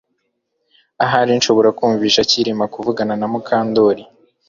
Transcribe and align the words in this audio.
Ahari 1.03 1.31
nshobora 1.37 1.69
kumvisha 1.77 2.27
Kirima 2.29 2.65
kuvugana 2.73 3.13
na 3.19 3.27
Mukandoli 3.31 4.03